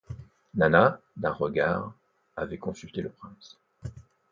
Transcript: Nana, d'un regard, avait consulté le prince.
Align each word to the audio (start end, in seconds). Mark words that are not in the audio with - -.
Nana, 0.55 0.99
d'un 1.15 1.31
regard, 1.31 1.91
avait 2.35 2.57
consulté 2.57 3.03
le 3.03 3.09
prince. 3.09 3.59